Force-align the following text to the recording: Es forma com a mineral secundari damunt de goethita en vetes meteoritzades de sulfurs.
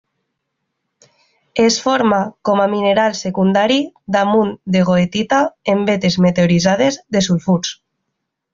Es 1.65 1.77
forma 1.83 2.21
com 2.49 2.61
a 2.63 2.65
mineral 2.71 3.13
secundari 3.19 3.77
damunt 4.17 4.51
de 4.77 4.83
goethita 4.89 5.43
en 5.75 5.85
vetes 5.93 6.19
meteoritzades 6.29 6.99
de 7.19 7.23
sulfurs. 7.31 7.77